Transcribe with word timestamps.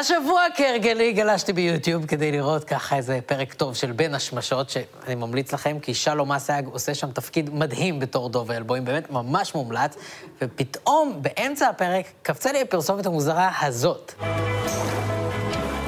השבוע 0.00 0.42
כהרגלי 0.56 1.12
גלשתי 1.12 1.52
ביוטיוב 1.52 2.06
כדי 2.06 2.32
לראות 2.32 2.64
ככה 2.64 2.96
איזה 2.96 3.18
פרק 3.26 3.54
טוב 3.54 3.74
של 3.74 3.92
בין 3.92 4.14
השמשות, 4.14 4.70
שאני 4.70 5.14
ממליץ 5.14 5.52
לכם, 5.52 5.78
כי 5.82 5.94
שלום 5.94 6.32
אסייג 6.32 6.66
עושה 6.66 6.94
שם 6.94 7.10
תפקיד 7.10 7.54
מדהים 7.54 8.00
בתור 8.00 8.28
דוב 8.28 8.50
אלבוים, 8.50 8.84
באמת 8.84 9.10
ממש 9.10 9.54
מומלץ, 9.54 9.96
ופתאום 10.42 11.18
באמצע 11.22 11.68
הפרק 11.68 12.06
קפצה 12.22 12.52
לי 12.52 12.60
הפרסומת 12.60 13.06
המוזרה 13.06 13.50
הזאת. 13.60 14.12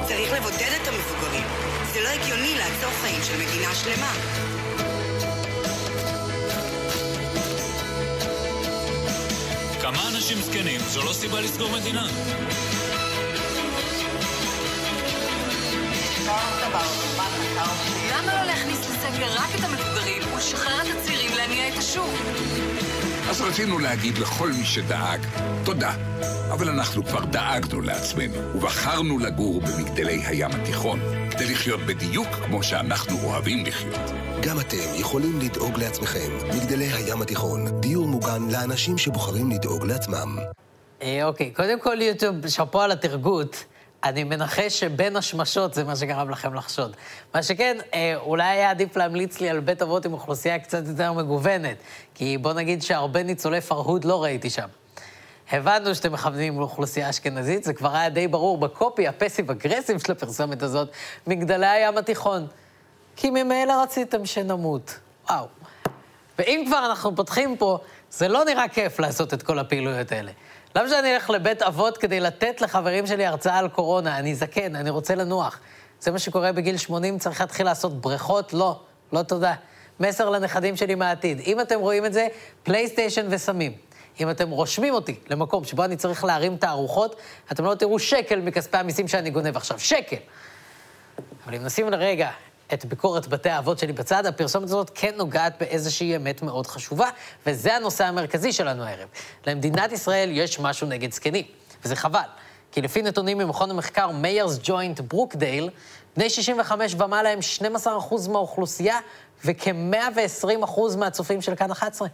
צריך 0.07 0.33
לבודד 0.33 0.71
את 0.81 0.87
המבוגרים. 0.87 1.47
זה 1.93 1.99
לא 2.03 2.09
הגיוני 2.09 2.55
לעצור 2.57 2.91
חיים 2.91 3.23
של 3.23 3.33
מדינה 3.33 3.75
שלמה. 3.75 4.13
כמה 9.81 10.07
אנשים 10.15 10.37
זקנים 10.37 10.79
זו 10.79 11.03
לא 11.03 11.13
סיבה 11.13 11.41
לסגור 11.41 11.69
מדינה. 11.71 12.07
רק 19.47 19.59
את 19.59 19.63
המבוגרים 19.63 20.33
ולשחרר 20.33 20.81
את 20.81 20.97
הצעירים 20.97 21.31
להניע 21.37 21.69
את 21.69 21.77
השוק? 21.77 22.09
אז 23.29 23.41
רצינו 23.41 23.79
להגיד 23.79 24.17
לכל 24.17 24.47
מי 24.47 24.65
שדאג, 24.65 25.19
תודה. 25.65 25.93
אבל 26.51 26.69
אנחנו 26.69 27.03
כבר 27.05 27.25
דאגנו 27.25 27.81
לעצמנו, 27.81 28.55
ובחרנו 28.55 29.19
לגור 29.19 29.61
במגדלי 29.61 30.21
הים 30.25 30.51
התיכון, 30.51 30.99
כדי 31.31 31.51
לחיות 31.51 31.79
בדיוק 31.79 32.27
כמו 32.27 32.63
שאנחנו 32.63 33.17
אוהבים 33.23 33.65
לחיות. 33.65 34.11
גם 34.41 34.59
אתם 34.59 34.99
יכולים 34.99 35.39
לדאוג 35.39 35.77
לעצמכם. 35.79 36.37
מגדלי 36.47 36.85
הים 36.85 37.21
התיכון, 37.21 37.81
דיור 37.81 38.07
מוגן 38.07 38.49
לאנשים 38.51 38.97
שבוחרים 38.97 39.51
לדאוג 39.51 39.85
לעצמם. 39.85 40.37
אה, 41.01 41.25
אוקיי, 41.25 41.51
קודם 41.51 41.79
כל 41.79 42.01
יוטיוב, 42.01 42.47
שאפו 42.47 42.81
על 42.81 42.91
התרגות. 42.91 43.65
אני 44.03 44.23
מנחש 44.23 44.79
שבין 44.79 45.15
השמשות 45.15 45.73
זה 45.73 45.83
מה 45.83 45.95
שגרם 45.95 46.29
לכם 46.29 46.53
לחשוד. 46.53 46.95
מה 47.33 47.43
שכן, 47.43 47.77
אה, 47.93 48.13
אולי 48.15 48.43
היה 48.43 48.69
עדיף 48.69 48.95
להמליץ 48.95 49.39
לי 49.39 49.49
על 49.49 49.59
בית 49.59 49.81
אבות 49.81 50.05
עם 50.05 50.13
אוכלוסייה 50.13 50.59
קצת 50.59 50.87
יותר 50.87 51.13
מגוונת, 51.13 51.77
כי 52.15 52.37
בוא 52.37 52.53
נגיד 52.53 52.81
שהרבה 52.81 53.23
ניצולי 53.23 53.61
פרהוד 53.61 54.05
לא 54.05 54.23
ראיתי 54.23 54.49
שם. 54.49 54.67
הבנו 55.51 55.95
שאתם 55.95 56.13
מכוונים 56.13 56.59
לאוכלוסייה 56.59 57.09
אשכנזית, 57.09 57.63
זה 57.63 57.73
כבר 57.73 57.95
היה 57.95 58.09
די 58.09 58.27
ברור 58.27 58.57
בקופי 58.57 59.07
הפסיב 59.07 59.51
אגרסיב 59.51 59.99
של 59.99 60.11
הפרסומת 60.11 60.63
הזאת, 60.63 60.89
מגדלי 61.27 61.67
הים 61.67 61.97
התיכון. 61.97 62.47
כי 63.15 63.29
ממילא 63.29 63.83
רציתם 63.83 64.25
שנמות. 64.25 64.99
וואו. 65.29 65.45
ואם 66.39 66.63
כבר 66.67 66.85
אנחנו 66.85 67.15
פותחים 67.15 67.57
פה, 67.57 67.79
זה 68.11 68.27
לא 68.27 68.45
נראה 68.45 68.67
כיף 68.67 68.99
לעשות 68.99 69.33
את 69.33 69.43
כל 69.43 69.59
הפעילויות 69.59 70.11
האלה. 70.11 70.31
למה 70.75 70.89
שאני 70.89 71.15
אלך 71.15 71.29
לבית 71.29 71.61
אבות 71.61 71.97
כדי 71.97 72.19
לתת 72.19 72.61
לחברים 72.61 73.07
שלי 73.07 73.25
הרצאה 73.25 73.57
על 73.57 73.67
קורונה? 73.67 74.17
אני 74.17 74.35
זקן, 74.35 74.75
אני 74.75 74.89
רוצה 74.89 75.15
לנוח. 75.15 75.59
זה 75.99 76.11
מה 76.11 76.19
שקורה 76.19 76.51
בגיל 76.51 76.77
80, 76.77 77.19
צריך 77.19 77.41
להתחיל 77.41 77.65
לעשות 77.65 78.01
בריכות? 78.01 78.53
לא, 78.53 78.79
לא 79.13 79.21
תודה. 79.23 79.53
מסר 79.99 80.29
לנכדים 80.29 80.75
שלי 80.75 80.95
מהעתיד. 80.95 81.39
אם 81.39 81.61
אתם 81.61 81.79
רואים 81.79 82.05
את 82.05 82.13
זה, 82.13 82.27
פלייסטיישן 82.63 83.27
וסמים. 83.29 83.73
אם 84.19 84.29
אתם 84.29 84.49
רושמים 84.49 84.93
אותי 84.93 85.19
למקום 85.29 85.63
שבו 85.63 85.83
אני 85.83 85.97
צריך 85.97 86.23
להרים 86.23 86.57
תערוכות, 86.57 87.15
אתם 87.51 87.65
לא 87.65 87.75
תראו 87.75 87.99
שקל 87.99 88.41
מכספי 88.41 88.77
המיסים 88.77 89.07
שאני 89.07 89.29
גונב 89.29 89.57
עכשיו. 89.57 89.79
שקל. 89.79 90.17
אבל 91.45 91.55
אם 91.55 91.63
נשים 91.63 91.89
לרגע 91.89 92.29
את 92.73 92.85
ביקורת 92.85 93.27
בתי 93.27 93.49
האבות 93.49 93.79
שלי 93.79 93.93
בצד, 93.93 94.25
הפרסומת 94.25 94.63
הזאת 94.63 94.91
כן 94.95 95.11
נוגעת 95.17 95.53
באיזושהי 95.59 96.15
אמת 96.15 96.41
מאוד 96.41 96.67
חשובה, 96.67 97.09
וזה 97.45 97.75
הנושא 97.75 98.05
המרכזי 98.05 98.51
שלנו 98.51 98.83
הערב. 98.83 99.07
למדינת 99.47 99.91
ישראל 99.91 100.29
יש 100.31 100.59
משהו 100.59 100.87
נגד 100.87 101.11
זקנים, 101.11 101.45
וזה 101.85 101.95
חבל. 101.95 102.21
כי 102.71 102.81
לפי 102.81 103.01
נתונים 103.01 103.37
ממכון 103.37 103.71
המחקר 103.71 104.11
מיירס 104.11 104.59
ג'וינט 104.63 104.99
ברוקדייל, 104.99 105.69
בני 106.17 106.29
65 106.29 106.95
ומעלה 106.99 107.29
הם 107.29 107.39
12% 107.85 108.29
מהאוכלוסייה, 108.29 108.97
וכ-120% 109.45 110.97
מהצופים 110.97 111.41
של 111.41 111.55
כאן 111.55 111.71
11. 111.71 112.07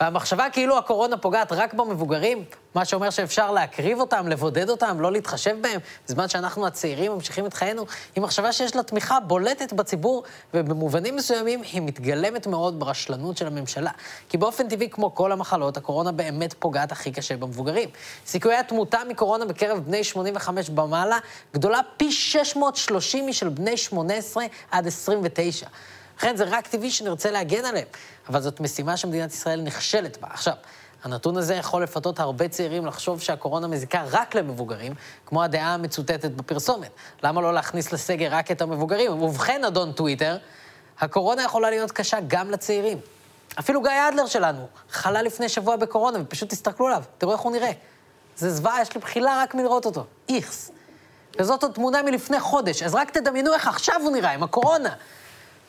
והמחשבה 0.00 0.50
כאילו 0.52 0.78
הקורונה 0.78 1.16
פוגעת 1.16 1.52
רק 1.52 1.74
במבוגרים, 1.74 2.44
מה 2.74 2.84
שאומר 2.84 3.10
שאפשר 3.10 3.50
להקריב 3.50 4.00
אותם, 4.00 4.28
לבודד 4.28 4.70
אותם, 4.70 5.00
לא 5.00 5.12
להתחשב 5.12 5.56
בהם, 5.60 5.80
בזמן 6.08 6.28
שאנחנו 6.28 6.66
הצעירים 6.66 7.12
ממשיכים 7.12 7.46
את 7.46 7.54
חיינו, 7.54 7.86
היא 8.14 8.22
מחשבה 8.22 8.52
שיש 8.52 8.76
לה 8.76 8.82
תמיכה 8.82 9.20
בולטת 9.20 9.72
בציבור, 9.72 10.22
ובמובנים 10.54 11.16
מסוימים 11.16 11.62
היא 11.62 11.82
מתגלמת 11.82 12.46
מאוד 12.46 12.80
ברשלנות 12.80 13.36
של 13.36 13.46
הממשלה. 13.46 13.90
כי 14.28 14.38
באופן 14.38 14.68
טבעי, 14.68 14.90
כמו 14.90 15.14
כל 15.14 15.32
המחלות, 15.32 15.76
הקורונה 15.76 16.12
באמת 16.12 16.54
פוגעת 16.58 16.92
הכי 16.92 17.12
קשה 17.12 17.36
במבוגרים. 17.36 17.88
סיכויי 18.26 18.56
התמותה 18.56 18.98
מקורונה 19.08 19.44
בקרב 19.44 19.78
בני 19.78 20.04
85 20.04 20.70
במעלה 20.70 21.18
גדולה 21.54 21.80
פי 21.96 22.12
630 22.12 23.26
משל 23.26 23.48
בני 23.48 23.76
18 23.76 24.44
עד 24.70 24.86
29. 24.86 25.66
לכן 26.18 26.36
זה 26.36 26.44
רק 26.44 26.66
טבעי 26.66 26.90
שנרצה 26.90 27.30
להגן 27.30 27.64
עליהם, 27.64 27.86
אבל 28.28 28.40
זאת 28.40 28.60
משימה 28.60 28.96
שמדינת 28.96 29.32
ישראל 29.32 29.60
נכשלת 29.60 30.20
בה. 30.20 30.28
עכשיו, 30.30 30.54
הנתון 31.04 31.36
הזה 31.36 31.54
יכול 31.54 31.82
לפתות 31.82 32.20
הרבה 32.20 32.48
צעירים 32.48 32.86
לחשוב 32.86 33.20
שהקורונה 33.20 33.66
מזיקה 33.66 34.04
רק 34.10 34.34
למבוגרים, 34.34 34.92
כמו 35.26 35.42
הדעה 35.42 35.74
המצוטטת 35.74 36.30
בפרסומת. 36.30 36.90
למה 37.22 37.40
לא 37.40 37.54
להכניס 37.54 37.92
לסגר 37.92 38.28
רק 38.30 38.50
את 38.50 38.62
המבוגרים? 38.62 39.22
ובכן, 39.22 39.64
אדון 39.64 39.92
טוויטר, 39.92 40.36
הקורונה 41.00 41.42
יכולה 41.42 41.70
להיות 41.70 41.92
קשה 41.92 42.18
גם 42.26 42.50
לצעירים. 42.50 42.98
אפילו 43.58 43.82
גיא 43.82 44.08
אדלר 44.08 44.26
שלנו 44.26 44.66
חלה 44.90 45.22
לפני 45.22 45.48
שבוע 45.48 45.76
בקורונה, 45.76 46.18
ופשוט 46.20 46.50
תסתכלו 46.50 46.86
עליו, 46.86 47.02
תראו 47.18 47.32
איך 47.32 47.40
הוא 47.40 47.52
נראה. 47.52 47.72
זה 48.36 48.50
זוועה, 48.50 48.82
יש 48.82 48.94
לי 48.94 49.00
בחילה 49.00 49.42
רק 49.42 49.54
מלראות 49.54 49.86
אותו. 49.86 50.04
איכס. 50.28 50.70
וזאת 51.38 51.62
עוד 51.62 51.72
תמונה 51.72 52.02
מלפני 52.02 52.40
חודש, 52.40 52.82
אז 52.82 52.94
רק 52.94 53.10
תדמיינו 53.10 53.54
איך 53.54 53.68
עכשיו 53.68 53.96
הוא 54.02 54.12
נראה, 54.12 54.30
עם 54.30 54.42
הקורונה. 54.42 54.94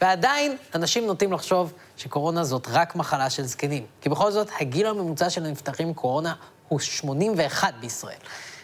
ועדיין 0.02 0.56
אנשים 0.76 1.06
נוטים 1.06 1.34
לחשוב 1.34 1.74
שקורונה 1.98 2.44
זאת 2.44 2.68
רק 2.72 2.96
מחלה 2.96 3.30
של 3.30 3.44
זקנים. 3.44 3.84
כי 4.02 4.10
בכל 4.10 4.32
זאת, 4.32 4.48
הגיל 4.60 4.86
הממוצע 4.86 5.30
של 5.30 5.46
הנפטרים 5.46 5.94
קורונה 5.94 6.34
הוא 6.68 6.80
81 6.80 7.74
בישראל. 7.82 8.18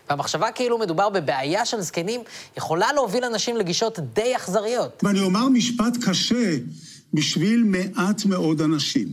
והמחשבה 0.09 0.51
כאילו 0.51 0.77
מדובר 0.77 1.09
בבעיה 1.09 1.65
של 1.65 1.81
זקנים 1.81 2.21
יכולה 2.57 2.93
להוביל 2.93 3.23
אנשים 3.25 3.57
לגישות 3.57 3.99
די 4.13 4.35
אכזריות. 4.35 5.03
ואני 5.03 5.19
אומר 5.19 5.49
משפט 5.49 5.97
קשה 6.05 6.57
בשביל 7.13 7.63
מעט 7.63 8.25
מאוד 8.25 8.61
אנשים. 8.61 9.07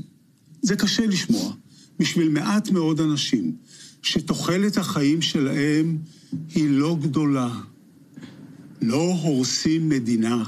זה 0.62 0.76
קשה 0.76 1.06
לשמוע. 1.06 1.52
בשביל 1.98 2.28
מעט 2.28 2.70
מאוד 2.70 3.00
אנשים, 3.00 3.56
שתוחלת 4.02 4.76
החיים 4.76 5.22
שלהם 5.22 5.98
היא 6.54 6.70
לא 6.70 6.96
גדולה. 7.00 7.48
לא 8.80 9.14
הורסים 9.22 9.88
מדינה. 9.88 10.42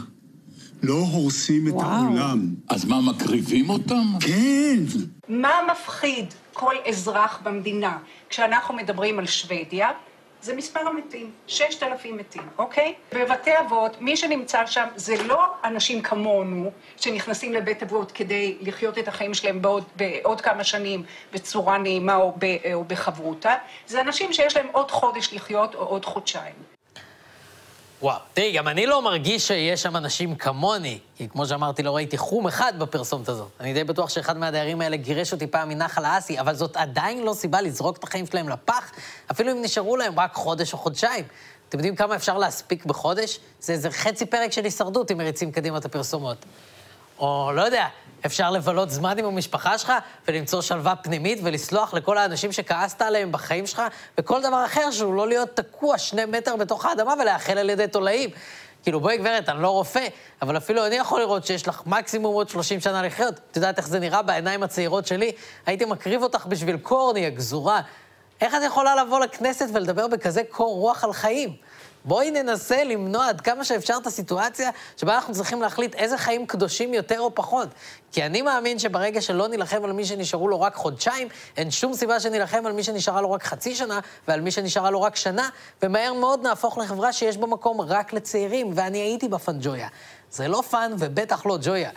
לא 0.84 0.94
הורסים 1.12 1.68
את 1.68 1.72
העולם. 1.82 2.40
אז 2.68 2.84
מה, 2.84 3.00
מקריבים 3.00 3.70
אותם? 3.70 4.04
כן. 4.20 4.78
מה 5.28 5.52
מפחיד 5.72 6.34
כל 6.52 6.74
אזרח 6.88 7.40
במדינה 7.42 7.98
כשאנחנו 8.28 8.74
מדברים 8.74 9.18
על 9.18 9.26
שוודיה? 9.26 9.90
זה 10.42 10.56
מספר 10.56 10.80
המתים, 10.80 11.30
6,000 11.46 12.16
מתים, 12.16 12.42
אוקיי? 12.58 12.94
בבתי 13.14 13.50
אבות, 13.60 14.00
מי 14.00 14.16
שנמצא 14.16 14.66
שם 14.66 14.86
זה 14.96 15.14
לא 15.26 15.44
אנשים 15.64 16.02
כמונו, 16.02 16.70
שנכנסים 16.96 17.52
לבית 17.52 17.82
אבות 17.82 18.12
כדי 18.12 18.56
לחיות 18.60 18.98
את 18.98 19.08
החיים 19.08 19.34
שלהם 19.34 19.62
בעוד, 19.62 19.84
בעוד 19.96 20.40
כמה 20.40 20.64
שנים 20.64 21.02
בצורה 21.32 21.78
נעימה 21.78 22.16
או, 22.16 22.32
ב, 22.38 22.56
או 22.74 22.84
בחברותה, 22.84 23.54
זה 23.86 24.00
אנשים 24.00 24.32
שיש 24.32 24.56
להם 24.56 24.66
עוד 24.72 24.90
חודש 24.90 25.32
לחיות 25.32 25.74
או 25.74 25.80
עוד 25.80 26.04
חודשיים. 26.04 26.73
וואו, 28.04 28.18
תראי, 28.34 28.52
גם 28.52 28.68
אני 28.68 28.86
לא 28.86 29.02
מרגיש 29.02 29.46
שיש 29.46 29.82
שם 29.82 29.96
אנשים 29.96 30.34
כמוני, 30.34 30.98
כי 31.16 31.28
כמו 31.28 31.46
שאמרתי, 31.46 31.82
לא 31.82 31.96
ראיתי 31.96 32.18
חום 32.18 32.46
אחד 32.46 32.72
בפרסומת 32.78 33.28
הזאת. 33.28 33.48
אני 33.60 33.74
די 33.74 33.84
בטוח 33.84 34.10
שאחד 34.10 34.38
מהדיירים 34.38 34.80
האלה 34.80 34.96
גירש 34.96 35.32
אותי 35.32 35.46
פעם 35.46 35.68
מנחל 35.68 36.04
האסי, 36.04 36.40
אבל 36.40 36.54
זאת 36.54 36.76
עדיין 36.76 37.22
לא 37.22 37.34
סיבה 37.34 37.60
לזרוק 37.60 37.96
את 37.96 38.04
החיים 38.04 38.26
שלהם 38.26 38.48
לפח, 38.48 38.92
אפילו 39.30 39.52
אם 39.52 39.62
נשארו 39.62 39.96
להם 39.96 40.20
רק 40.20 40.34
חודש 40.34 40.72
או 40.72 40.78
חודשיים. 40.78 41.24
אתם 41.68 41.78
יודעים 41.78 41.96
כמה 41.96 42.16
אפשר 42.16 42.38
להספיק 42.38 42.84
בחודש? 42.84 43.38
זה 43.60 43.72
איזה 43.72 43.90
חצי 43.90 44.26
פרק 44.26 44.52
של 44.52 44.64
הישרדות 44.64 45.10
אם 45.10 45.18
מריצים 45.18 45.52
קדימה 45.52 45.78
את 45.78 45.84
הפרסומות. 45.84 46.44
או 47.18 47.50
לא 47.54 47.62
יודע, 47.62 47.86
אפשר 48.26 48.50
לבלות 48.50 48.90
זמן 48.90 49.18
עם 49.18 49.24
המשפחה 49.24 49.78
שלך 49.78 49.92
ולמצוא 50.28 50.62
שלווה 50.62 50.96
פנימית 50.96 51.38
ולסלוח 51.42 51.94
לכל 51.94 52.18
האנשים 52.18 52.52
שכעסת 52.52 53.02
עליהם 53.02 53.32
בחיים 53.32 53.66
שלך, 53.66 53.82
וכל 54.18 54.42
דבר 54.42 54.64
אחר 54.64 54.90
שהוא 54.90 55.14
לא 55.14 55.28
להיות 55.28 55.56
תקוע 55.56 55.98
שני 55.98 56.24
מטר 56.24 56.56
בתוך 56.56 56.84
האדמה 56.86 57.14
ולאחל 57.20 57.58
על 57.58 57.70
ידי 57.70 57.88
תולעים. 57.88 58.30
כאילו, 58.82 59.00
בואי 59.00 59.16
גברת, 59.16 59.48
אני 59.48 59.62
לא 59.62 59.68
רופא, 59.68 60.06
אבל 60.42 60.56
אפילו 60.56 60.86
אני 60.86 60.94
יכול 60.94 61.20
לראות 61.20 61.46
שיש 61.46 61.68
לך 61.68 61.82
מקסימום 61.86 62.34
עוד 62.34 62.48
30 62.48 62.80
שנה 62.80 63.02
לחיות. 63.02 63.34
את 63.50 63.56
יודעת 63.56 63.78
איך 63.78 63.88
זה 63.88 63.98
נראה 63.98 64.22
בעיניים 64.22 64.62
הצעירות 64.62 65.06
שלי? 65.06 65.32
הייתי 65.66 65.84
מקריב 65.84 66.22
אותך 66.22 66.46
בשביל 66.46 66.76
קורנייה 66.76 67.26
גזורה. 67.26 67.80
איך 68.40 68.54
את 68.54 68.60
יכולה 68.66 69.04
לבוא 69.04 69.20
לכנסת 69.20 69.66
ולדבר 69.72 70.08
בכזה 70.08 70.42
קור 70.50 70.74
רוח 70.74 71.04
על 71.04 71.12
חיים? 71.12 71.56
בואי 72.04 72.30
ננסה 72.30 72.84
למנוע 72.84 73.28
עד 73.28 73.40
כמה 73.40 73.64
שאפשר 73.64 73.94
את 74.02 74.06
הסיטואציה 74.06 74.70
שבה 74.96 75.14
אנחנו 75.14 75.34
צריכים 75.34 75.62
להחליט 75.62 75.94
איזה 75.94 76.18
חיים 76.18 76.46
קדושים 76.46 76.94
יותר 76.94 77.20
או 77.20 77.34
פחות. 77.34 77.68
כי 78.12 78.26
אני 78.26 78.42
מאמין 78.42 78.78
שברגע 78.78 79.20
שלא 79.20 79.48
נילחם 79.48 79.84
על 79.84 79.92
מי 79.92 80.04
שנשארו 80.04 80.48
לו 80.48 80.60
רק 80.60 80.74
חודשיים, 80.74 81.28
אין 81.56 81.70
שום 81.70 81.94
סיבה 81.94 82.20
שנילחם 82.20 82.66
על 82.66 82.72
מי 82.72 82.82
שנשארה 82.82 83.20
לו 83.20 83.32
רק 83.32 83.42
חצי 83.42 83.74
שנה, 83.74 84.00
ועל 84.28 84.40
מי 84.40 84.50
שנשארה 84.50 84.90
לו 84.90 85.02
רק 85.02 85.16
שנה, 85.16 85.48
ומהר 85.82 86.12
מאוד 86.12 86.42
נהפוך 86.42 86.78
לחברה 86.78 87.12
שיש 87.12 87.36
בה 87.36 87.46
מקום 87.46 87.80
רק 87.80 88.12
לצעירים, 88.12 88.72
ואני 88.74 88.98
הייתי 88.98 89.28
בפאנג'ויה. 89.28 89.88
זה 90.30 90.48
לא 90.48 90.62
פאן 90.70 90.92
ובטח 90.98 91.46
לא 91.46 91.58
ג'ויה. 91.62 91.90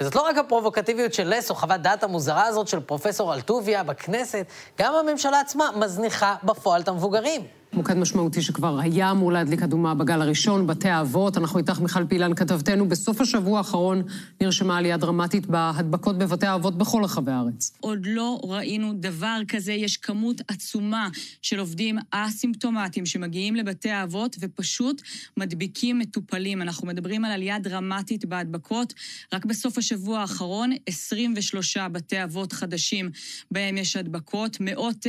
וזאת 0.00 0.14
לא 0.14 0.20
רק 0.20 0.38
הפרובוקטיביות 0.38 1.14
של 1.14 1.34
לס 1.34 1.50
או 1.50 1.54
חוות 1.54 1.80
דעת 1.80 2.02
המוזרה 2.02 2.46
הזאת 2.46 2.68
של 2.68 2.80
פרופסור 2.80 3.34
אלטוביה 3.34 3.82
בכנסת, 3.82 4.46
גם 4.78 4.94
הממשלה 4.94 5.40
עצמה 5.40 5.70
מזניחה 5.76 6.34
בפועל 6.42 6.80
את 6.80 6.88
המבוגרים. 6.88 7.46
מוקד 7.76 7.96
משמעותי 7.96 8.42
שכבר 8.42 8.78
היה 8.80 9.10
אמור 9.10 9.32
להדליק 9.32 9.62
אדומה 9.62 9.94
בגל 9.94 10.22
הראשון, 10.22 10.66
בתי 10.66 10.88
האבות. 10.88 11.38
אנחנו 11.38 11.58
איתך, 11.58 11.80
מיכל 11.80 12.06
פילן, 12.06 12.34
כתבתנו. 12.34 12.88
בסוף 12.88 13.20
השבוע 13.20 13.58
האחרון 13.58 14.02
נרשמה 14.40 14.78
עלייה 14.78 14.96
דרמטית 14.96 15.46
בהדבקות 15.46 16.18
בבתי 16.18 16.46
האבות 16.46 16.78
בכל 16.78 17.04
רחבי 17.04 17.32
הארץ. 17.32 17.72
עוד 17.80 18.06
לא 18.06 18.40
ראינו 18.42 18.92
דבר 18.92 19.40
כזה. 19.48 19.72
יש 19.72 19.96
כמות 19.96 20.40
עצומה 20.48 21.08
של 21.42 21.58
עובדים 21.58 21.98
אסימפטומטיים 22.10 23.06
שמגיעים 23.06 23.56
לבתי 23.56 23.90
האבות 23.90 24.36
ופשוט 24.40 25.02
מדביקים 25.36 25.98
מטופלים. 25.98 26.62
אנחנו 26.62 26.86
מדברים 26.86 27.24
על 27.24 27.32
עלייה 27.32 27.58
דרמטית 27.58 28.24
בהדבקות. 28.24 28.94
רק 29.32 29.44
בסוף 29.44 29.78
השבוע 29.78 30.20
האחרון, 30.20 30.70
23 30.86 31.76
בתי 31.76 32.24
אבות 32.24 32.52
חדשים 32.52 33.10
בהם 33.50 33.76
יש 33.76 33.96
הדבקות, 33.96 34.56
מאות 34.60 35.06
uh, 35.06 35.08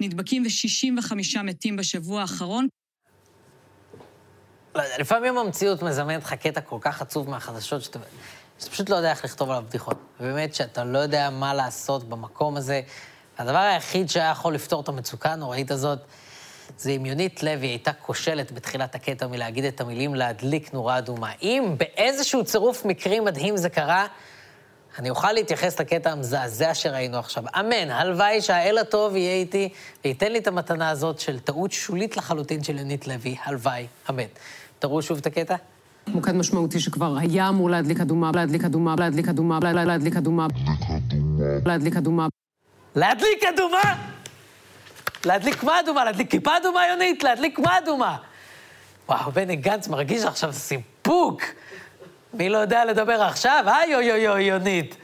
נדבקים 0.00 0.42
ו-65 0.42 1.42
מתים 1.42 1.76
בשבוע. 1.76 2.05
בשבוע 2.06 2.20
האחרון. 2.20 2.68
לא 4.74 4.82
לפעמים 4.98 5.38
המציאות 5.38 5.82
מזמנת 5.82 6.22
לך 6.22 6.32
קטע 6.32 6.60
כל 6.60 6.78
כך 6.80 7.02
עצוב 7.02 7.30
מהחדשות, 7.30 7.82
שאתה, 7.82 7.98
שאתה 8.58 8.70
פשוט 8.70 8.90
לא 8.90 8.96
יודע 8.96 9.10
איך 9.10 9.24
לכתוב 9.24 9.50
עליו 9.50 9.64
בדיחות. 9.68 9.96
באמת 10.20 10.54
שאתה 10.54 10.84
לא 10.84 10.98
יודע 10.98 11.30
מה 11.30 11.54
לעשות 11.54 12.08
במקום 12.08 12.56
הזה. 12.56 12.80
הדבר 13.38 13.58
היחיד 13.58 14.08
שהיה 14.10 14.30
יכול 14.30 14.54
לפתור 14.54 14.80
את 14.80 14.88
המצוקה 14.88 15.32
הנוראית 15.32 15.70
הזאת, 15.70 15.98
זה 16.78 16.90
אם 16.90 17.06
יונית 17.06 17.42
לוי 17.42 17.66
הייתה 17.66 17.92
כושלת 17.92 18.52
בתחילת 18.52 18.94
הקטע 18.94 19.26
מלהגיד 19.26 19.64
את 19.64 19.80
המילים 19.80 20.14
להדליק 20.14 20.74
נורה 20.74 20.98
אדומה. 20.98 21.32
אם 21.42 21.74
באיזשהו 21.78 22.44
צירוף 22.44 22.84
מקרים 22.84 23.24
מדהים 23.24 23.56
זה 23.56 23.68
קרה, 23.68 24.06
אני 24.98 25.10
אוכל 25.10 25.32
להתייחס 25.32 25.80
לקטע 25.80 26.12
המזעזע 26.12 26.74
שראינו 26.74 27.18
עכשיו. 27.18 27.44
אמן, 27.60 27.90
הלוואי 27.90 28.42
שהאל 28.42 28.78
הטוב 28.78 29.16
יהיה 29.16 29.34
איתי 29.34 29.68
וייתן 30.04 30.32
לי 30.32 30.38
את 30.38 30.46
המתנה 30.46 30.90
הזאת 30.90 31.20
של 31.20 31.38
טעות 31.38 31.72
שולית 31.72 32.16
לחלוטין 32.16 32.62
של 32.62 32.78
יונית 32.78 33.06
לוי, 33.06 33.36
הלוואי, 33.44 33.86
אמן. 34.10 34.24
תראו 34.78 35.02
שוב 35.02 35.18
את 35.18 35.26
הקטע. 35.26 35.56
מוקד 36.06 36.32
משמעותי 36.32 36.80
שכבר 36.80 37.16
היה 37.18 37.48
אמור 37.48 37.70
להדליק 37.70 38.00
אדומה, 38.00 38.30
להדליק 38.34 38.64
אדומה, 38.64 38.94
להדליק 38.98 39.28
אדומה, 39.28 39.58
להדליק 39.86 40.16
אדומה, 40.16 40.46
להדליק 41.66 41.96
אדומה. 41.96 42.26
להדליק 42.94 43.44
אדומה? 43.54 43.94
להדליק 45.24 45.64
מה 45.64 45.80
אדומה? 45.80 46.04
להדליק 46.04 46.30
כיפה 46.30 46.56
אדומה, 46.56 46.80
יונית? 46.90 47.22
להדליק 47.22 47.58
מה 47.58 47.78
אדומה? 47.78 48.16
וואו, 49.08 49.32
בני 49.32 49.56
גנץ 49.56 49.88
מרגיש 49.88 50.24
עכשיו 50.24 50.52
סיפוק. 50.52 51.42
מי 52.38 52.48
לא 52.48 52.58
יודע 52.58 52.84
לדבר 52.84 53.22
עכשיו? 53.22 53.64
היי 53.66 53.94
אוי 53.94 54.12
אוי 54.12 54.28
אוי 54.28 54.42
יונית. 54.42 54.96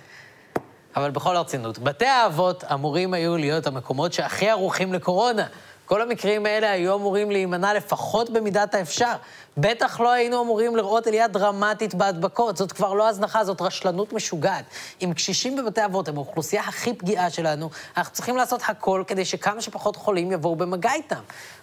אבל 0.96 1.11
בכל 1.11 1.37
הרצינות, 1.37 1.79
בתי 1.79 2.06
האבות 2.06 2.64
אמורים 2.73 3.14
היו 3.14 3.37
להיות 3.37 3.67
המקומות 3.67 4.12
שהכי 4.12 4.50
ערוכים 4.50 4.93
לקורונה. 4.93 5.46
כל 5.93 6.03
המקרים 6.03 6.47
האלה 6.47 6.71
היו 6.71 6.94
אמורים 6.94 7.31
להימנע 7.31 7.75
לפחות 7.75 8.31
במידת 8.31 8.75
האפשר. 8.75 9.12
בטח 9.56 10.00
לא 10.00 10.11
היינו 10.11 10.43
אמורים 10.43 10.77
לראות 10.77 11.06
עלייה 11.06 11.29
דרמטית 11.29 11.94
בהדבקות. 11.94 12.56
זאת 12.56 12.73
כבר 12.73 12.94
לא 12.94 13.09
הזנחה, 13.09 13.44
זאת 13.44 13.62
רשלנות 13.62 14.12
משוגעת. 14.12 14.65
אם 15.03 15.12
קשישים 15.15 15.56
בבתי 15.56 15.85
אבות 15.85 16.09
הם 16.09 16.17
האוכלוסייה 16.17 16.62
הכי 16.62 16.94
פגיעה 16.94 17.31
שלנו, 17.31 17.71
אנחנו 17.97 18.12
צריכים 18.12 18.37
לעשות 18.37 18.62
הכל 18.67 19.05
כדי 19.06 19.25
שכמה 19.25 19.61
שפחות 19.61 19.97
חולים 19.97 20.33
יבואו 20.33 20.56
במגע 20.56 20.93
איתם. 20.93 21.21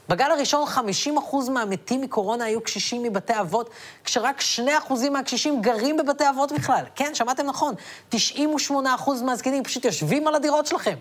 בגל 0.10 0.32
הראשון 0.32 0.68
50% 0.68 1.50
מהמתים 1.50 2.02
מקורונה 2.02 2.46
היו 2.46 2.62
קשישים 2.62 3.04
מבתי 3.04 3.40
אבות, 3.40 3.70
כשרק 4.04 4.42
2% 4.90 5.10
מהקשישים 5.12 5.62
גרים 5.62 5.98
בבתי 5.98 6.30
אבות 6.30 6.52
בכלל. 6.52 6.84
כן, 6.96 7.16
שמעתם 7.16 7.46
נכון, 7.46 7.74
98% 8.14 8.18
מהזקנים 9.26 9.64
פשוט 9.64 9.86
יושבים 9.86 10.28
על 10.28 10.36
הדירות 10.36 10.66
שלכם. 10.66 10.96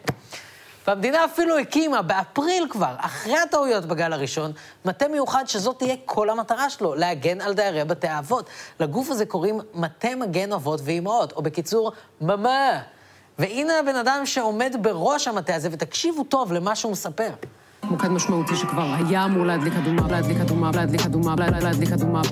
והמדינה 0.89 1.25
אפילו 1.25 1.59
הקימה, 1.59 2.03
באפריל 2.03 2.67
כבר, 2.71 2.95
אחרי 2.99 3.39
הטעויות 3.39 3.85
בגל 3.85 4.13
הראשון, 4.13 4.53
מטה 4.85 5.09
מיוחד 5.09 5.45
שזאת 5.47 5.79
תהיה 5.79 5.95
כל 6.05 6.31
המטרה 6.31 6.71
שלו, 6.71 6.95
להגן 6.95 7.41
על 7.41 7.55
דיירי 7.55 7.85
בתי 7.85 8.07
האבות. 8.07 8.49
לגוף 8.81 9.11
הזה 9.11 9.27
קוראים 9.27 9.61
מטה 9.75 10.09
מגן 10.17 10.53
אבות 10.53 10.81
ואימהות, 10.85 11.33
או 11.33 11.43
בקיצור, 11.43 11.93
ממה. 12.21 12.81
והנה 13.39 13.79
הבן 13.79 13.97
אדם 13.97 14.23
שעומד 14.25 14.77
בראש 14.81 15.29
המטה 15.29 15.55
הזה, 15.55 15.69
ותקשיבו 15.73 16.25
טוב 16.25 16.53
למה 16.53 16.77
שהוא 16.77 16.93
מספר. 16.93 17.31
מוקד 17.83 18.09
משמעותי 18.09 18.57
שכבר 18.57 18.95
היה 19.07 19.25
אמור 19.25 19.47
להדליק 19.47 19.73
אדומה, 19.83 20.09
להדליק 20.11 20.41
אדומה, 20.41 20.71
להדליק 20.75 21.01
אדומה, 21.01 21.35
להדליק 21.61 21.93
אדומה, 21.93 22.23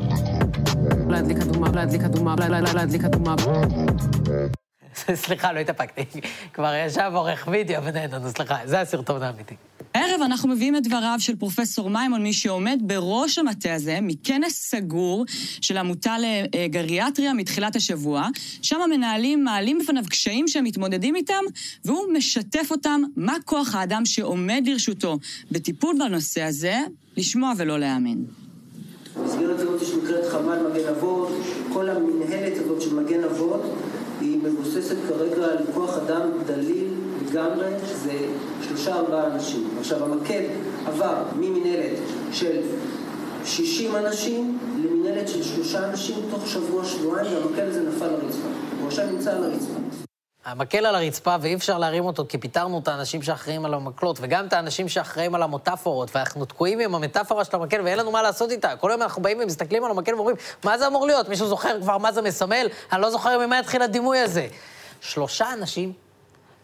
להדליק 1.08 1.40
אדומה, 1.40 1.70
להדליק 1.74 2.02
אדומה, 2.04 2.34
להדליק 2.74 3.04
אדומה. 3.04 3.34
סליחה, 5.24 5.52
לא 5.52 5.58
התאפקתי. 5.58 6.20
כבר 6.52 6.72
ישב 6.86 7.10
עורך 7.14 7.48
וידאו 7.50 7.82
בינינו, 7.82 8.30
סליחה, 8.30 8.56
זה 8.64 8.80
הסרטון 8.80 9.22
האמיתי. 9.22 9.54
הערב 9.94 10.20
אנחנו 10.22 10.48
מביאים 10.48 10.76
את 10.76 10.82
דבריו 10.82 11.16
של 11.18 11.36
פרופסור 11.36 11.90
מימון, 11.90 12.22
מי 12.22 12.32
שעומד 12.32 12.78
בראש 12.82 13.38
המטה 13.38 13.74
הזה, 13.74 13.98
מכנס 14.02 14.52
סגור 14.52 15.24
של 15.60 15.76
עמותה 15.76 16.16
לגריאטריה 16.54 17.34
מתחילת 17.34 17.76
השבוע. 17.76 18.28
שם 18.62 18.80
המנהלים 18.80 19.44
מעלים 19.44 19.78
בפניו 19.78 20.04
קשיים 20.10 20.48
שהם 20.48 20.64
מתמודדים 20.64 21.16
איתם, 21.16 21.42
והוא 21.84 22.12
משתף 22.12 22.68
אותם 22.70 23.02
מה 23.16 23.34
כוח 23.44 23.74
האדם 23.74 24.06
שעומד 24.06 24.62
לרשותו 24.66 25.18
בטיפול 25.50 25.96
בנושא 25.98 26.42
הזה, 26.42 26.78
לשמוע 27.16 27.52
ולא 27.56 27.78
להאמין. 27.78 28.24
במסגרת 29.16 29.60
הזאת 29.60 29.86
שנקראת 29.86 30.32
חמ"ל 30.32 30.68
מגן 30.70 30.88
אבות, 30.88 31.28
כל 31.72 31.90
המנהלת 31.90 32.52
הזאת 32.58 32.82
של 32.82 32.94
מגן 32.94 33.24
אבות 33.24 33.62
מבוססת 34.46 34.96
כרגע 35.08 35.44
על 35.44 35.58
כוח 35.74 35.98
אדם 35.98 36.28
דליל 36.46 36.88
לגמרי, 37.22 37.66
זה 38.04 38.12
שלושה 38.68 38.94
ארבעה 38.94 39.26
אנשים. 39.26 39.68
עכשיו 39.80 40.04
המקל 40.04 40.42
עבר 40.86 41.22
ממנהלת 41.38 41.98
של 42.32 42.60
60 43.44 43.96
אנשים 43.96 44.58
למנהלת 44.84 45.28
של 45.28 45.42
שלושה 45.42 45.90
אנשים 45.90 46.16
תוך 46.30 46.48
שבוע 46.48 46.84
שבועיים 46.84 47.32
והמקל 47.32 47.62
הזה 47.62 47.80
נפל 47.88 48.06
לרצפה. 48.06 48.48
הוא 48.80 48.88
עכשיו 48.88 49.06
נמצא 49.12 49.36
על 49.36 49.44
הרצפה. 49.44 49.75
המקל 50.46 50.86
על 50.86 50.94
הרצפה, 50.94 51.36
ואי 51.40 51.54
אפשר 51.54 51.78
להרים 51.78 52.04
אותו, 52.04 52.24
כי 52.28 52.38
פיטרנו 52.38 52.78
את 52.78 52.88
האנשים 52.88 53.22
שאחראים 53.22 53.64
על 53.64 53.74
המקלות, 53.74 54.18
וגם 54.20 54.46
את 54.46 54.52
האנשים 54.52 54.88
שאחראים 54.88 55.34
על 55.34 55.42
המטאפורות, 55.42 56.16
ואנחנו 56.16 56.44
תקועים 56.44 56.80
עם 56.80 56.94
המטאפורה 56.94 57.44
של 57.44 57.56
המקל, 57.56 57.80
ואין 57.84 57.98
לנו 57.98 58.10
מה 58.10 58.22
לעשות 58.22 58.50
איתה. 58.50 58.76
כל 58.76 58.90
יום 58.90 59.02
אנחנו 59.02 59.22
באים 59.22 59.38
ומסתכלים 59.42 59.84
על 59.84 59.90
המקל 59.90 60.14
ואומרים, 60.14 60.36
מה 60.64 60.78
זה 60.78 60.86
אמור 60.86 61.06
להיות? 61.06 61.28
מישהו 61.28 61.46
זוכר 61.46 61.80
כבר 61.80 61.98
מה 61.98 62.12
זה 62.12 62.22
מסמל? 62.22 62.66
אני 62.92 63.02
לא 63.02 63.10
זוכר 63.10 63.46
ממה 63.46 63.58
התחיל 63.58 63.82
הדימוי 63.82 64.18
הזה. 64.18 64.48
שלושה 65.00 65.52
אנשים, 65.52 65.92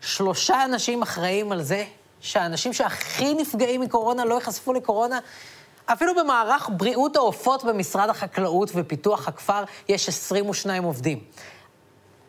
שלושה 0.00 0.64
אנשים 0.64 1.02
אחראים 1.02 1.52
על 1.52 1.62
זה 1.62 1.84
שהאנשים 2.20 2.72
שהכי 2.72 3.34
נפגעים 3.34 3.80
מקורונה 3.80 4.24
לא 4.24 4.34
ייחשפו 4.34 4.72
לקורונה. 4.72 5.18
אפילו 5.86 6.14
במערך 6.14 6.70
בריאות 6.76 7.16
העופות 7.16 7.64
במשרד 7.64 8.08
החקלאות 8.08 8.70
ופיתוח 8.74 9.28
הכפר 9.28 9.64
יש 9.88 10.08
22 10.08 10.84
עובדים. 10.84 11.20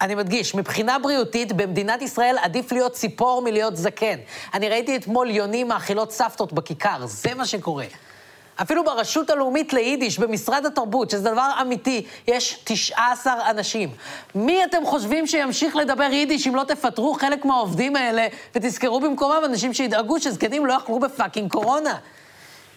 אני 0.03 0.15
מדגיש, 0.15 0.55
מבחינה 0.55 0.99
בריאותית, 0.99 1.51
במדינת 1.51 2.01
ישראל 2.01 2.35
עדיף 2.41 2.71
להיות 2.71 2.93
ציפור 2.93 3.41
מלהיות 3.41 3.77
זקן. 3.77 4.15
אני 4.53 4.69
ראיתי 4.69 4.95
אתמול 4.95 5.29
יונים 5.29 5.67
מאכילות 5.67 6.11
סבתות 6.11 6.53
בכיכר, 6.53 7.05
זה 7.05 7.33
מה 7.35 7.45
שקורה. 7.45 7.85
אפילו 8.61 8.83
ברשות 8.83 9.29
הלאומית 9.29 9.73
ליידיש, 9.73 10.19
במשרד 10.19 10.65
התרבות, 10.65 11.09
שזה 11.09 11.31
דבר 11.31 11.49
אמיתי, 11.61 12.05
יש 12.27 12.61
19 12.63 13.49
אנשים. 13.49 13.89
מי 14.35 14.63
אתם 14.63 14.85
חושבים 14.85 15.27
שימשיך 15.27 15.75
לדבר 15.75 16.03
יידיש 16.11 16.47
אם 16.47 16.55
לא 16.55 16.63
תפטרו 16.63 17.13
חלק 17.13 17.45
מהעובדים 17.45 17.95
האלה 17.95 18.27
ותזכרו 18.55 18.99
במקומם 18.99 19.41
אנשים 19.45 19.73
שידאגו 19.73 20.19
שזקנים 20.19 20.65
לא 20.65 20.73
יאכלו 20.73 20.99
בפאקינג 20.99 21.51
קורונה? 21.51 21.97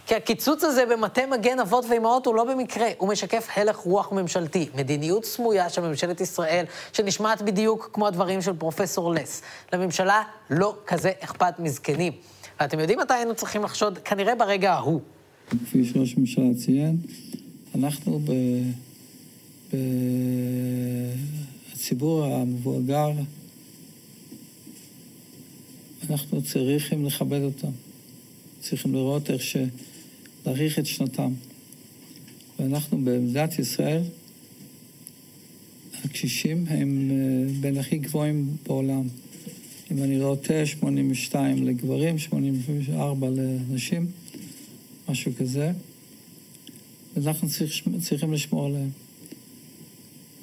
כי 0.06 0.14
הקיצוץ 0.14 0.64
הזה 0.64 0.86
במטה 0.86 1.26
מגן 1.26 1.60
אבות 1.60 1.84
ואימהות 1.88 2.26
הוא 2.26 2.34
לא 2.34 2.44
במקרה, 2.44 2.88
הוא 2.98 3.08
משקף 3.08 3.48
הלך 3.56 3.76
רוח 3.76 4.12
ממשלתי, 4.12 4.68
מדיניות 4.74 5.24
סמויה 5.24 5.70
של 5.70 5.88
ממשלת 5.88 6.20
ישראל, 6.20 6.64
שנשמעת 6.92 7.42
בדיוק 7.42 7.90
כמו 7.92 8.06
הדברים 8.06 8.42
של 8.42 8.52
פרופסור 8.52 9.14
לס. 9.14 9.42
לממשלה 9.72 10.22
לא 10.50 10.76
כזה 10.86 11.12
אכפת 11.20 11.58
מזקנים. 11.58 12.12
ואתם 12.60 12.78
יודעים 12.80 12.98
מתי 12.98 13.14
היינו 13.14 13.34
צריכים 13.34 13.62
לחשוד? 13.62 13.98
כנראה 13.98 14.34
ברגע 14.34 14.72
ההוא. 14.72 15.00
כפי 15.48 15.84
שראש 15.84 16.14
הממשלה 16.14 16.44
ציין, 16.64 16.96
אנחנו 17.74 18.20
ב... 18.24 18.32
בציבור 21.72 22.24
המבוגר, 22.24 23.10
אנחנו 26.10 26.42
צריכים 26.42 27.06
לכבד 27.06 27.42
אותם. 27.42 27.70
צריכים 28.60 28.94
לראות 28.94 29.30
איך 29.30 29.42
ש... 29.42 29.56
להאריך 30.46 30.78
את 30.78 30.86
שנתם. 30.86 31.32
ואנחנו 32.58 33.04
במדינת 33.04 33.58
ישראל, 33.58 34.02
הקשישים 36.04 36.64
הם 36.68 37.10
אה, 37.10 37.52
בין 37.60 37.78
הכי 37.78 37.98
גבוהים 37.98 38.56
בעולם. 38.66 39.08
אם 39.90 40.02
אני 40.02 40.18
לא 40.18 40.36
טועה, 40.42 40.66
82 40.66 41.66
לגברים, 41.66 42.18
84 42.18 43.28
לנשים, 43.30 44.06
משהו 45.08 45.32
כזה. 45.38 45.72
ואנחנו 47.16 47.48
צריך, 47.48 47.88
צריכים 48.00 48.32
לשמור 48.32 48.66
עליהם. 48.66 48.90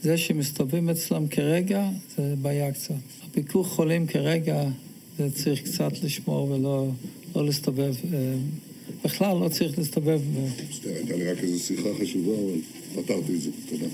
זה 0.01 0.17
שמסתובבים 0.17 0.89
אצלם 0.89 1.27
כרגע, 1.27 1.89
זה 2.17 2.35
בעיה 2.41 2.71
קצת. 2.71 2.95
הביקור 3.25 3.65
חולים 3.65 4.07
כרגע, 4.07 4.63
זה 5.17 5.31
צריך 5.31 5.61
קצת 5.61 6.03
לשמור 6.03 6.51
ולא 6.51 6.91
לא 7.35 7.45
להסתובב. 7.45 7.95
בכלל 9.03 9.37
לא 9.37 9.49
צריך 9.49 9.77
להסתובב. 9.77 10.19
מצטער, 10.69 10.91
הייתה 10.93 11.15
לי 11.15 11.31
רק 11.31 11.37
איזו 11.37 11.63
שיחה 11.65 11.89
חשובה, 12.01 12.31
אבל 12.31 12.59
פתרתי 13.03 13.35
את 13.35 13.41
זה. 13.41 13.49
תודה. 13.69 13.85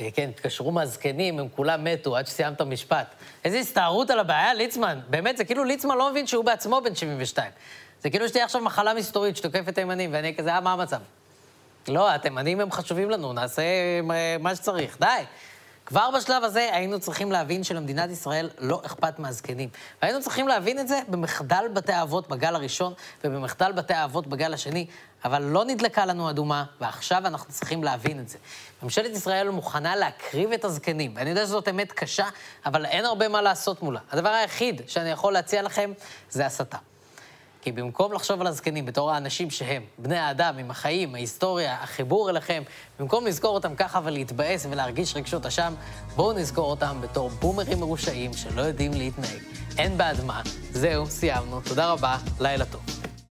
אה, 0.00 0.10
כן, 0.10 0.28
התקשרו 0.28 0.72
מהזקנים, 0.72 1.38
הם 1.38 1.48
כולם 1.48 1.84
מתו 1.84 2.16
עד 2.16 2.26
שסיימת 2.26 2.62
משפט. 2.62 3.06
איזה 3.44 3.58
הסתערות 3.58 4.10
על 4.10 4.18
הבעיה, 4.18 4.54
ליצמן. 4.54 5.00
באמת, 5.10 5.36
זה 5.36 5.44
כאילו 5.44 5.64
ליצמן 5.64 5.98
לא 5.98 6.10
מבין 6.10 6.26
שהוא 6.26 6.44
בעצמו 6.44 6.80
בן 6.84 6.94
72. 6.94 7.50
זה 8.02 8.10
כאילו 8.10 8.28
שתהיה 8.28 8.44
עכשיו 8.44 8.62
מחלה 8.62 8.94
מסתורית 8.94 9.36
שתוקפת 9.36 9.74
תימנים, 9.74 10.10
ואני 10.12 10.34
כזה, 10.34 10.52
אה, 10.52 10.60
מה 10.60 10.72
המצב? 10.72 11.00
לא, 11.88 12.14
התימנים 12.14 12.60
הם 12.60 12.70
חשובים 12.70 13.10
לנו, 13.10 13.32
נעשה 13.32 13.62
אה, 13.62 14.36
מה 14.40 14.56
שצריך. 14.56 14.96
די. 15.00 15.06
כבר 15.92 16.10
בשלב 16.10 16.44
הזה 16.44 16.68
היינו 16.72 17.00
צריכים 17.00 17.32
להבין 17.32 17.64
שלמדינת 17.64 18.10
ישראל 18.10 18.50
לא 18.58 18.80
אכפת 18.86 19.18
מהזקנים. 19.18 19.68
והיינו 20.02 20.20
צריכים 20.20 20.48
להבין 20.48 20.78
את 20.78 20.88
זה 20.88 21.00
במחדל 21.08 21.64
בתי 21.72 21.92
האבות 21.92 22.28
בגל 22.28 22.54
הראשון 22.54 22.92
ובמחדל 23.24 23.72
בתי 23.72 23.94
האבות 23.94 24.26
בגל 24.26 24.54
השני, 24.54 24.86
אבל 25.24 25.42
לא 25.42 25.64
נדלקה 25.64 26.06
לנו 26.06 26.30
אדומה, 26.30 26.64
ועכשיו 26.80 27.26
אנחנו 27.26 27.52
צריכים 27.52 27.84
להבין 27.84 28.20
את 28.20 28.28
זה. 28.28 28.38
ממשלת 28.82 29.16
ישראל 29.16 29.50
מוכנה 29.50 29.96
להקריב 29.96 30.52
את 30.52 30.64
הזקנים, 30.64 31.12
ואני 31.16 31.30
יודע 31.30 31.46
שזאת 31.46 31.68
אמת 31.68 31.92
קשה, 31.92 32.28
אבל 32.66 32.86
אין 32.86 33.04
הרבה 33.04 33.28
מה 33.28 33.42
לעשות 33.42 33.82
מולה. 33.82 34.00
הדבר 34.10 34.28
היחיד 34.28 34.82
שאני 34.86 35.10
יכול 35.10 35.32
להציע 35.32 35.62
לכם 35.62 35.92
זה 36.30 36.46
הסתה. 36.46 36.78
כי 37.62 37.72
במקום 37.72 38.12
לחשוב 38.12 38.40
על 38.40 38.46
הזקנים 38.46 38.86
בתור 38.86 39.10
האנשים 39.10 39.50
שהם, 39.50 39.82
בני 39.98 40.18
האדם 40.18 40.58
עם 40.58 40.70
החיים, 40.70 41.14
ההיסטוריה, 41.14 41.76
החיבור 41.82 42.30
אליכם, 42.30 42.62
במקום 42.98 43.26
לזכור 43.26 43.54
אותם 43.54 43.74
ככה 43.74 44.00
ולהתבאס 44.04 44.66
ולהרגיש 44.70 45.16
רגשות 45.16 45.46
אשם, 45.46 45.74
בואו 46.16 46.32
נזכור 46.32 46.70
אותם 46.70 46.96
בתור 47.00 47.30
בומרים 47.30 47.80
מרושעים 47.80 48.32
שלא 48.32 48.62
יודעים 48.62 48.92
להתנהג. 48.92 49.40
אין 49.78 49.98
בעד 49.98 50.24
מה. 50.24 50.42
זהו, 50.72 51.06
סיימנו. 51.06 51.60
תודה 51.60 51.92
רבה, 51.92 52.16
לילה 52.40 52.64
טוב. 52.64 53.01